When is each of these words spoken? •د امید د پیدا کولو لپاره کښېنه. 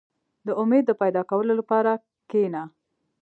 •د 0.45 0.47
امید 0.61 0.83
د 0.87 0.91
پیدا 1.01 1.21
کولو 1.29 1.53
لپاره 1.59 1.91
کښېنه. 2.29 2.63